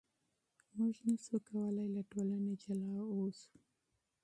موږ 0.77 0.95
نشو 1.07 1.37
کولای 1.49 1.87
له 1.95 2.01
ټولنې 2.11 2.53
جلا 2.63 2.93
اوسو. 3.11 3.53